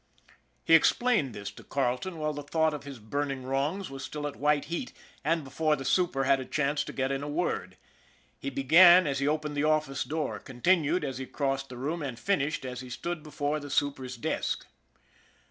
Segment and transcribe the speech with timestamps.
[0.63, 4.35] He explained this to Carleton while the thought of his burning wrongs was still at
[4.35, 4.93] white heat,
[5.23, 7.77] and before the super had a chance to get in a word.
[8.39, 12.17] He began as he opened the office door, continued as he crossed the room, and
[12.17, 14.65] finished as he stood before the super's desk.